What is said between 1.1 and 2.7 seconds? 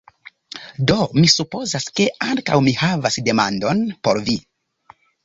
mi supozas, ke ankaŭ